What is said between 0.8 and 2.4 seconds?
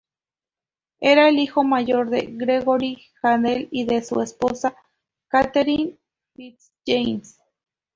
Era el hijo mayor de